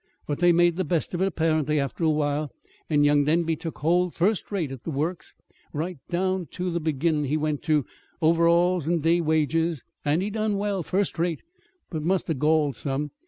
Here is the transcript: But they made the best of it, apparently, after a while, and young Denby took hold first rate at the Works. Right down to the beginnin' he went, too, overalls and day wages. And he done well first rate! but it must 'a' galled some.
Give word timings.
But 0.25 0.39
they 0.39 0.51
made 0.51 0.77
the 0.77 0.83
best 0.83 1.13
of 1.13 1.21
it, 1.21 1.27
apparently, 1.27 1.79
after 1.79 2.03
a 2.03 2.09
while, 2.09 2.51
and 2.89 3.05
young 3.05 3.23
Denby 3.25 3.55
took 3.55 3.77
hold 3.77 4.15
first 4.15 4.51
rate 4.51 4.71
at 4.71 4.83
the 4.83 4.89
Works. 4.89 5.35
Right 5.73 5.99
down 6.09 6.47
to 6.53 6.71
the 6.71 6.79
beginnin' 6.79 7.25
he 7.25 7.37
went, 7.37 7.61
too, 7.61 7.85
overalls 8.19 8.87
and 8.87 9.03
day 9.03 9.21
wages. 9.21 9.83
And 10.03 10.23
he 10.23 10.31
done 10.31 10.57
well 10.57 10.81
first 10.81 11.19
rate! 11.19 11.43
but 11.91 11.99
it 11.99 12.05
must 12.05 12.27
'a' 12.27 12.33
galled 12.33 12.75
some. 12.77 13.11